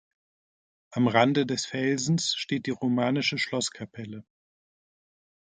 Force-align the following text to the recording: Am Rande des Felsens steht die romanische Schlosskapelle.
Am 0.89 1.07
Rande 1.07 1.45
des 1.45 1.67
Felsens 1.67 2.33
steht 2.33 2.65
die 2.65 2.71
romanische 2.71 3.37
Schlosskapelle. 3.37 4.25